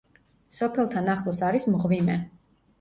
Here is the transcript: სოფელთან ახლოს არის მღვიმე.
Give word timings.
სოფელთან 0.59 1.13
ახლოს 1.15 1.43
არის 1.51 1.71
მღვიმე. 1.77 2.19